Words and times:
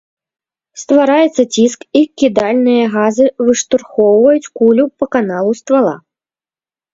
Ствараецца 0.83 1.43
ціск 1.55 1.79
і 1.99 2.01
кідальныя 2.21 2.85
газы 2.95 3.25
выштурхоўваюць 3.45 4.51
кулю 4.63 4.85
па 5.03 5.11
каналу 5.19 5.51
ствала. 5.61 5.95